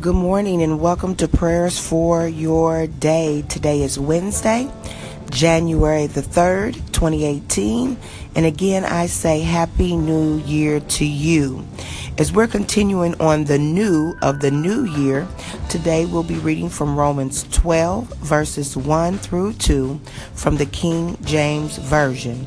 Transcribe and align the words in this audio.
Good 0.00 0.14
morning 0.14 0.62
and 0.62 0.80
welcome 0.80 1.16
to 1.16 1.26
prayers 1.26 1.76
for 1.76 2.28
your 2.28 2.86
day. 2.86 3.42
Today 3.48 3.82
is 3.82 3.98
Wednesday, 3.98 4.70
January 5.28 6.06
the 6.06 6.20
3rd, 6.20 6.74
2018. 6.92 7.96
And 8.36 8.46
again, 8.46 8.84
I 8.84 9.06
say 9.06 9.40
Happy 9.40 9.96
New 9.96 10.38
Year 10.42 10.78
to 10.78 11.04
you. 11.04 11.66
As 12.16 12.32
we're 12.32 12.46
continuing 12.46 13.20
on 13.20 13.46
the 13.46 13.58
new 13.58 14.16
of 14.22 14.38
the 14.38 14.52
new 14.52 14.84
year, 14.84 15.26
today 15.68 16.06
we'll 16.06 16.22
be 16.22 16.38
reading 16.38 16.68
from 16.68 16.96
Romans 16.96 17.42
12, 17.50 18.06
verses 18.18 18.76
1 18.76 19.18
through 19.18 19.54
2 19.54 20.00
from 20.32 20.58
the 20.58 20.66
King 20.66 21.18
James 21.24 21.76
Version. 21.76 22.46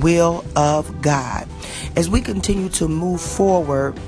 will 0.00 0.44
of 0.56 1.02
God 1.02 1.48
as 1.96 2.08
we 2.08 2.20
continue 2.20 2.68
to 2.70 2.88
move 2.88 3.20
forward 3.20 3.98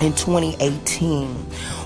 in 0.00 0.12
2018. 0.14 1.28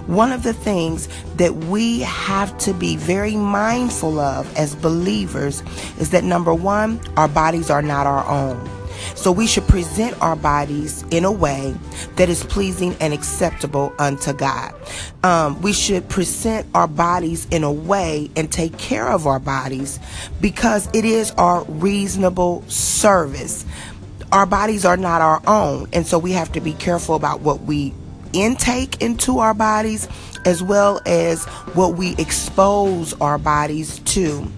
One 0.07 0.33
of 0.33 0.43
the 0.43 0.53
things 0.53 1.09
that 1.37 1.55
we 1.55 2.01
have 2.01 2.57
to 2.59 2.75
be 2.75 2.97
very 2.97 3.37
mindful 3.37 4.19
of 4.19 4.53
as 4.57 4.75
believers 4.75 5.63
is 5.99 6.11
that 6.11 6.25
number 6.25 6.53
one, 6.53 7.01
our 7.17 7.29
bodies 7.29 7.71
are 7.71 7.83
not 7.83 8.07
our 8.07 8.27
own. 8.27 8.82
So 9.15 9.33
we 9.33 9.47
should 9.47 9.67
present 9.69 10.21
our 10.23 10.37
bodies 10.37 11.05
in 11.11 11.25
a 11.25 11.33
way 11.33 11.75
that 12.17 12.29
is 12.29 12.45
pleasing 12.45 12.97
and 13.01 13.13
acceptable 13.13 13.93
unto 13.99 14.33
God. 14.33 14.75
Um, 15.23 15.61
we 15.63 15.73
should 15.73 16.09
present 16.09 16.67
our 16.75 16.89
bodies 16.89 17.47
in 17.51 17.65
a 17.65 17.73
way 17.73 18.31
and 18.37 18.51
take 18.51 18.77
care 18.79 19.09
of 19.09 19.27
our 19.27 19.39
bodies 19.39 19.99
because 20.41 20.89
it 20.95 21.05
is 21.05 21.31
our 21.33 21.65
reasonable 21.65 22.63
service 22.69 23.65
our 24.33 24.47
bodies 24.47 24.87
are 24.87 24.97
not 24.97 25.21
our 25.21 25.43
own. 25.47 25.87
And 25.93 26.07
so 26.07 26.19
we 26.19 26.33
have 26.33 26.51
to 26.53 26.61
be 26.61 26.73
careful 26.73 27.15
about 27.15 27.41
what 27.41 27.61
we 27.61 27.93
intake 28.33 29.03
into 29.03 29.39
our 29.39 29.53
bodies 29.53 30.09
as 30.45 30.63
well 30.63 31.01
as 31.07 31.45
what 31.75 31.97
we 31.97 32.17
expose 32.17 33.13
our 33.21 33.39
bodies 33.39 33.99
to. 34.01 34.51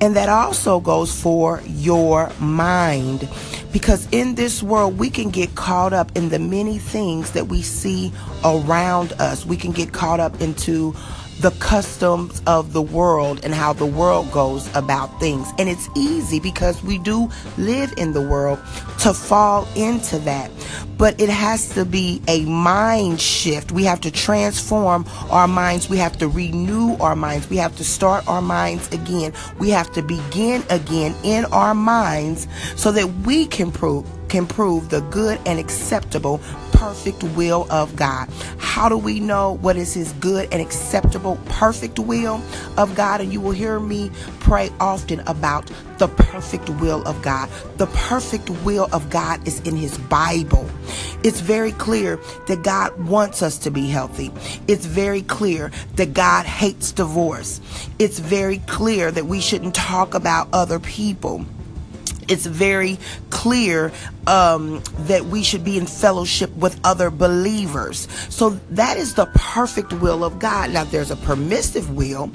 And 0.00 0.14
that 0.14 0.28
also 0.28 0.78
goes 0.78 1.20
for 1.20 1.60
your 1.66 2.30
mind. 2.38 3.28
Because 3.72 4.08
in 4.12 4.34
this 4.34 4.62
world, 4.62 4.98
we 4.98 5.10
can 5.10 5.30
get 5.30 5.54
caught 5.54 5.92
up 5.92 6.10
in 6.16 6.30
the 6.30 6.38
many 6.38 6.78
things 6.78 7.32
that 7.32 7.48
we 7.48 7.62
see 7.62 8.12
around 8.44 9.12
us. 9.14 9.44
We 9.44 9.56
can 9.56 9.72
get 9.72 9.92
caught 9.92 10.20
up 10.20 10.40
into 10.40 10.94
the 11.40 11.52
customs 11.60 12.42
of 12.46 12.72
the 12.72 12.82
world 12.82 13.40
and 13.44 13.54
how 13.54 13.72
the 13.72 13.86
world 13.86 14.30
goes 14.32 14.68
about 14.74 15.20
things. 15.20 15.52
And 15.58 15.68
it's 15.68 15.88
easy 15.96 16.40
because 16.40 16.82
we 16.82 16.98
do 16.98 17.30
live 17.56 17.94
in 17.96 18.12
the 18.12 18.20
world 18.20 18.58
to 19.00 19.14
fall 19.14 19.68
into 19.76 20.18
that. 20.20 20.50
But 20.96 21.20
it 21.20 21.28
has 21.28 21.68
to 21.70 21.84
be 21.84 22.20
a 22.26 22.44
mind 22.44 23.20
shift. 23.20 23.70
We 23.70 23.84
have 23.84 24.00
to 24.00 24.10
transform 24.10 25.06
our 25.30 25.46
minds. 25.46 25.88
We 25.88 25.98
have 25.98 26.18
to 26.18 26.28
renew 26.28 26.96
our 26.96 27.14
minds. 27.14 27.48
We 27.48 27.56
have 27.58 27.76
to 27.76 27.84
start 27.84 28.26
our 28.26 28.42
minds 28.42 28.92
again. 28.92 29.32
We 29.60 29.70
have 29.70 29.92
to 29.92 30.02
begin 30.02 30.64
again 30.70 31.14
in 31.22 31.44
our 31.46 31.74
minds 31.74 32.48
so 32.74 32.90
that 32.92 33.06
we 33.24 33.46
can 33.46 33.70
prove 33.70 34.06
can 34.28 34.46
prove 34.46 34.90
the 34.90 35.00
good 35.02 35.40
and 35.46 35.58
acceptable 35.58 36.38
perfect 36.72 37.22
will 37.24 37.66
of 37.70 37.96
God. 37.96 38.28
How 38.78 38.88
do 38.88 38.96
we 38.96 39.18
know 39.18 39.54
what 39.54 39.76
is 39.76 39.92
His 39.92 40.12
good 40.12 40.48
and 40.52 40.62
acceptable, 40.62 41.36
perfect 41.46 41.98
will 41.98 42.40
of 42.76 42.94
God? 42.94 43.20
And 43.20 43.32
you 43.32 43.40
will 43.40 43.50
hear 43.50 43.80
me 43.80 44.08
pray 44.38 44.70
often 44.78 45.18
about 45.26 45.68
the 45.98 46.06
perfect 46.06 46.70
will 46.70 47.02
of 47.02 47.20
God. 47.20 47.50
The 47.78 47.88
perfect 47.88 48.50
will 48.50 48.88
of 48.92 49.10
God 49.10 49.48
is 49.48 49.58
in 49.62 49.74
His 49.74 49.98
Bible. 49.98 50.64
It's 51.24 51.40
very 51.40 51.72
clear 51.72 52.20
that 52.46 52.62
God 52.62 52.96
wants 53.04 53.42
us 53.42 53.58
to 53.58 53.72
be 53.72 53.88
healthy. 53.88 54.30
It's 54.68 54.86
very 54.86 55.22
clear 55.22 55.72
that 55.96 56.14
God 56.14 56.46
hates 56.46 56.92
divorce. 56.92 57.60
It's 57.98 58.20
very 58.20 58.58
clear 58.58 59.10
that 59.10 59.26
we 59.26 59.40
shouldn't 59.40 59.74
talk 59.74 60.14
about 60.14 60.50
other 60.52 60.78
people 60.78 61.44
it's 62.28 62.44
very 62.44 62.98
clear 63.30 63.90
um, 64.28 64.82
that 65.06 65.24
we 65.24 65.42
should 65.42 65.64
be 65.64 65.78
in 65.78 65.86
fellowship 65.86 66.54
with 66.56 66.78
other 66.84 67.10
believers. 67.10 68.06
So 68.28 68.50
that 68.70 68.98
is 68.98 69.14
the 69.14 69.26
perfect 69.34 69.92
will 69.94 70.22
of 70.22 70.38
God. 70.38 70.70
Now, 70.70 70.84
there's 70.84 71.10
a 71.10 71.16
permissive 71.16 71.96
will 71.96 72.26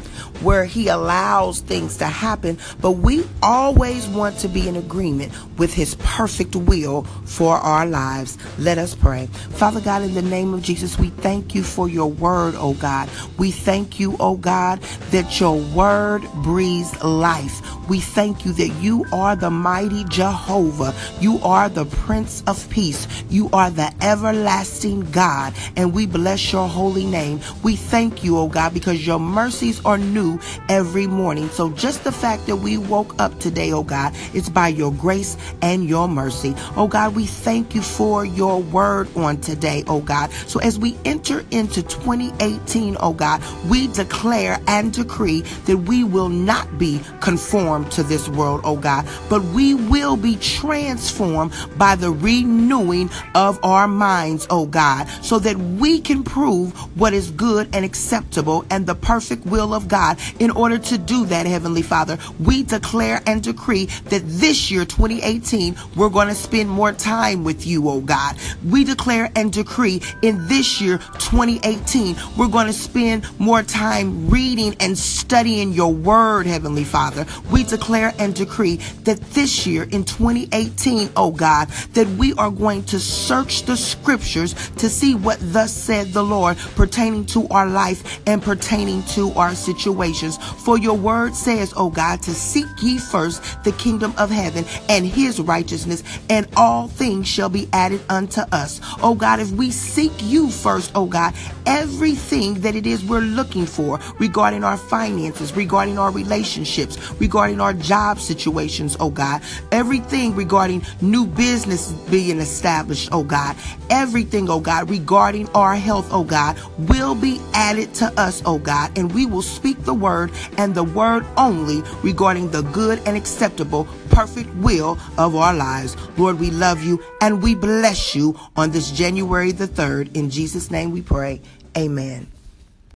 where 0.41 0.65
He 0.65 0.87
allows 0.87 1.59
things 1.59 1.97
to 1.97 2.05
happen, 2.05 2.57
but 2.81 2.93
we 2.93 3.23
always 3.43 4.07
want 4.07 4.39
to 4.39 4.47
be 4.47 4.67
in 4.67 4.75
agreement 4.75 5.31
with 5.59 5.73
His 5.73 5.95
perfect 5.99 6.55
will 6.55 7.03
for 7.25 7.57
our 7.57 7.85
lives. 7.85 8.39
Let 8.57 8.79
us 8.79 8.95
pray. 8.95 9.27
Father 9.27 9.79
God, 9.79 10.01
in 10.01 10.15
the 10.15 10.21
name 10.23 10.53
of 10.55 10.63
Jesus, 10.63 10.97
we 10.97 11.09
thank 11.09 11.53
you 11.53 11.61
for 11.61 11.87
your 11.87 12.09
word, 12.09 12.55
oh 12.57 12.73
God. 12.73 13.07
We 13.37 13.51
thank 13.51 13.99
you, 13.99 14.17
oh 14.19 14.37
God, 14.37 14.81
that 15.11 15.39
your 15.39 15.57
word 15.75 16.23
breathes 16.41 17.01
life. 17.03 17.61
We 17.87 17.99
thank 17.99 18.45
you 18.45 18.53
that 18.53 18.69
you 18.81 19.05
are 19.11 19.35
the 19.35 19.51
mighty 19.51 20.05
Jehovah. 20.05 20.95
You 21.19 21.37
are 21.43 21.69
the 21.69 21.82
Prince 21.85 22.43
of 22.47 22.69
Peace. 22.69 23.07
You 23.29 23.49
are 23.51 23.69
the 23.69 23.93
everlasting 24.01 25.01
God. 25.11 25.53
And 25.75 25.93
we 25.93 26.05
bless 26.05 26.51
your 26.51 26.67
holy 26.67 27.05
name. 27.05 27.39
We 27.63 27.75
thank 27.75 28.23
you, 28.23 28.37
oh 28.37 28.47
God, 28.47 28.73
because 28.73 29.05
your 29.05 29.19
mercies 29.19 29.83
are 29.85 29.97
new 29.97 30.39
every 30.69 31.07
morning. 31.07 31.49
So 31.49 31.71
just 31.71 32.03
the 32.03 32.11
fact 32.11 32.47
that 32.47 32.57
we 32.57 32.77
woke 32.77 33.19
up 33.19 33.39
today, 33.39 33.71
oh 33.71 33.83
God, 33.83 34.13
it's 34.33 34.49
by 34.49 34.69
your 34.69 34.91
grace 34.93 35.37
and 35.61 35.87
your 35.87 36.07
mercy. 36.07 36.53
Oh 36.75 36.87
God, 36.87 37.15
we 37.15 37.25
thank 37.25 37.75
you 37.75 37.81
for 37.81 38.25
your 38.25 38.61
word 38.61 39.15
on 39.15 39.37
today, 39.41 39.83
oh 39.87 40.01
God. 40.01 40.31
So 40.47 40.59
as 40.59 40.79
we 40.79 40.97
enter 41.05 41.45
into 41.51 41.83
2018, 41.83 42.97
oh 42.99 43.13
God, 43.13 43.41
we 43.69 43.87
declare 43.87 44.59
and 44.67 44.93
decree 44.93 45.41
that 45.65 45.77
we 45.77 46.03
will 46.03 46.29
not 46.29 46.77
be 46.77 47.01
conformed 47.21 47.91
to 47.91 48.03
this 48.03 48.27
world, 48.29 48.61
oh 48.63 48.77
God, 48.77 49.07
but 49.29 49.41
we 49.45 49.73
will 49.73 50.17
be 50.17 50.35
transformed 50.37 51.53
by 51.77 51.95
the 51.95 52.11
renewing 52.11 53.09
of 53.35 53.59
our 53.63 53.87
minds, 53.87 54.47
oh 54.49 54.65
God, 54.65 55.07
so 55.21 55.39
that 55.39 55.57
we 55.57 56.01
can 56.01 56.23
prove 56.23 56.73
what 56.97 57.13
is 57.13 57.31
good 57.31 57.69
and 57.73 57.85
acceptable 57.85 58.65
and 58.69 58.85
the 58.85 58.95
perfect 58.95 59.45
will 59.45 59.73
of 59.73 59.87
God. 59.87 60.19
In 60.39 60.51
order 60.51 60.77
to 60.77 60.97
do 60.97 61.25
that, 61.27 61.45
Heavenly 61.45 61.81
Father, 61.81 62.17
we 62.39 62.63
declare 62.63 63.21
and 63.25 63.41
decree 63.41 63.85
that 64.05 64.23
this 64.25 64.71
year, 64.71 64.85
2018, 64.85 65.75
we're 65.95 66.09
going 66.09 66.27
to 66.27 66.35
spend 66.35 66.69
more 66.69 66.91
time 66.91 67.43
with 67.43 67.65
you, 67.65 67.89
oh 67.89 68.01
God. 68.01 68.37
We 68.67 68.83
declare 68.83 69.29
and 69.35 69.51
decree 69.51 70.01
in 70.21 70.47
this 70.47 70.81
year, 70.81 70.97
2018, 71.19 72.15
we're 72.37 72.47
going 72.47 72.67
to 72.67 72.73
spend 72.73 73.25
more 73.39 73.63
time 73.63 74.29
reading 74.29 74.75
and 74.79 74.97
studying 74.97 75.73
your 75.73 75.93
word, 75.93 76.45
Heavenly 76.45 76.83
Father. 76.83 77.25
We 77.51 77.63
declare 77.63 78.13
and 78.19 78.33
decree 78.33 78.77
that 79.03 79.19
this 79.31 79.65
year 79.65 79.83
in 79.83 80.03
2018, 80.03 81.11
oh 81.15 81.31
God, 81.31 81.52
that 81.93 82.07
we 82.17 82.33
are 82.33 82.51
going 82.51 82.83
to 82.85 82.99
search 82.99 83.63
the 83.63 83.77
scriptures 83.77 84.53
to 84.77 84.89
see 84.89 85.15
what 85.15 85.37
thus 85.41 85.71
said 85.71 86.07
the 86.07 86.23
Lord 86.23 86.57
pertaining 86.75 87.25
to 87.27 87.47
our 87.49 87.67
life 87.67 88.19
and 88.27 88.41
pertaining 88.41 89.03
to 89.13 89.31
our 89.33 89.55
situations. 89.55 90.37
For 90.37 90.77
your 90.77 90.97
word 90.97 91.35
says, 91.35 91.73
O 91.77 91.89
God, 91.89 92.21
to 92.23 92.31
seek 92.31 92.67
ye 92.81 92.97
first 92.97 93.63
the 93.63 93.71
kingdom 93.73 94.13
of 94.17 94.29
heaven 94.29 94.65
and 94.89 95.05
his 95.05 95.39
righteousness, 95.39 96.03
and 96.29 96.47
all 96.57 96.87
things 96.87 97.27
shall 97.27 97.49
be 97.49 97.67
added 97.73 98.01
unto 98.09 98.41
us. 98.51 98.81
O 99.01 99.15
God, 99.15 99.39
if 99.39 99.51
we 99.51 99.71
seek 99.71 100.11
you 100.21 100.49
first, 100.49 100.91
O 100.95 101.05
God, 101.05 101.33
everything 101.65 102.55
that 102.61 102.75
it 102.75 102.87
is 102.87 103.03
we're 103.03 103.19
looking 103.19 103.65
for 103.65 103.99
regarding 104.19 104.63
our 104.63 104.77
finances, 104.77 105.55
regarding 105.55 105.97
our 105.97 106.11
relationships, 106.11 106.97
regarding 107.19 107.59
our 107.61 107.73
job 107.73 108.19
situations, 108.19 108.97
O 108.99 109.09
God. 109.09 109.41
Everything 109.71 110.35
regarding 110.35 110.83
new 111.01 111.25
business 111.43 111.91
being 112.09 112.39
established, 112.39 113.09
oh 113.11 113.21
God. 113.21 113.57
Everything, 113.89 114.49
oh 114.49 114.61
God, 114.61 114.89
regarding 114.89 115.49
our 115.49 115.75
health, 115.75 116.07
oh 116.09 116.23
God, 116.23 116.57
will 116.87 117.15
be 117.15 117.41
added 117.53 117.93
to 117.95 118.05
us, 118.17 118.41
oh 118.45 118.59
God. 118.59 118.97
And 118.97 119.13
we 119.13 119.25
will 119.25 119.41
speak 119.41 119.77
the 119.83 119.93
word 119.93 120.31
and 120.57 120.73
the 120.73 120.85
word 120.85 121.25
only 121.35 121.81
regarding 122.01 122.49
the 122.51 122.61
good 122.61 123.01
and 123.05 123.17
acceptable, 123.17 123.89
perfect 124.09 124.55
will 124.55 124.97
of 125.17 125.35
our 125.35 125.53
lives. 125.53 125.97
Lord, 126.17 126.39
we 126.39 126.49
love 126.49 126.81
you 126.81 127.03
and 127.19 127.43
we 127.43 127.55
bless 127.55 128.15
you 128.15 128.39
on 128.55 128.71
this 128.71 128.89
January 128.91 129.51
the 129.51 129.67
3rd. 129.67 130.15
In 130.15 130.29
Jesus' 130.29 130.71
name 130.71 130.91
we 130.91 131.01
pray. 131.01 131.41
Amen. 131.77 132.32